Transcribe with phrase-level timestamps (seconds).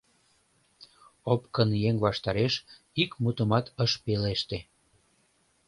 [1.31, 2.53] Опкын еҥ ваштареш
[3.01, 4.57] ик мутымат ыш пелеште.